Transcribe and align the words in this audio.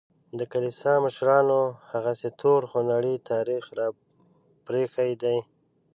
د 0.37 0.41
کلیسا 0.53 0.93
مشرانو 1.05 1.59
هغسې 1.91 2.29
تور 2.41 2.61
خونړی 2.69 3.15
تاریخ 3.31 3.63
راپرېښی 3.79 5.11
دی. 5.23 5.37